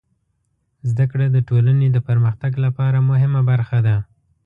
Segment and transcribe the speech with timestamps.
[0.89, 3.97] زدهکړه د ټولنې د پرمختګ لپاره مهمه برخه ده.